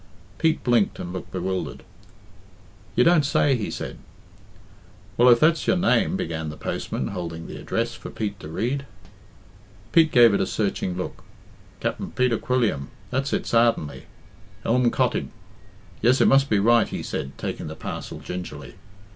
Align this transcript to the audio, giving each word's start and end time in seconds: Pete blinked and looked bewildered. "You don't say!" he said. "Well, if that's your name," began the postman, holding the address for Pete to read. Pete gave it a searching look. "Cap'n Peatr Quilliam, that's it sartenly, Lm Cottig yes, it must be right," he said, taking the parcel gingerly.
Pete 0.39 0.63
blinked 0.63 0.97
and 0.97 1.13
looked 1.13 1.31
bewildered. 1.31 1.83
"You 2.95 3.03
don't 3.03 3.21
say!" 3.23 3.55
he 3.55 3.69
said. 3.69 3.99
"Well, 5.15 5.29
if 5.29 5.39
that's 5.39 5.67
your 5.67 5.77
name," 5.77 6.17
began 6.17 6.49
the 6.49 6.57
postman, 6.57 7.09
holding 7.09 7.45
the 7.45 7.59
address 7.59 7.93
for 7.93 8.09
Pete 8.09 8.39
to 8.39 8.47
read. 8.47 8.87
Pete 9.91 10.11
gave 10.11 10.33
it 10.33 10.41
a 10.41 10.47
searching 10.47 10.97
look. 10.97 11.23
"Cap'n 11.81 12.13
Peatr 12.13 12.39
Quilliam, 12.41 12.89
that's 13.11 13.31
it 13.31 13.45
sartenly, 13.45 14.05
Lm 14.65 14.89
Cottig 14.89 15.27
yes, 16.01 16.19
it 16.19 16.27
must 16.27 16.49
be 16.49 16.57
right," 16.57 16.87
he 16.87 17.03
said, 17.03 17.37
taking 17.37 17.67
the 17.67 17.75
parcel 17.75 18.17
gingerly. 18.19 18.73